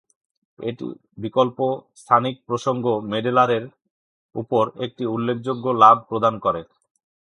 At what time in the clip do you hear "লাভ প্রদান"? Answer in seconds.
5.81-6.33